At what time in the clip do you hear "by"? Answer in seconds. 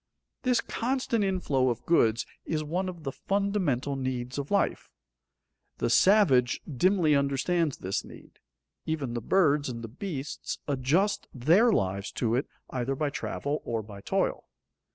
12.95-13.11, 13.83-14.01